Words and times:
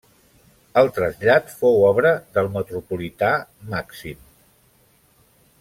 El 0.81 0.87
trasllat 0.95 1.53
fou 1.59 1.77
obra 1.91 2.15
del 2.39 2.51
metropolità 2.57 3.31
Màxim. 3.75 4.29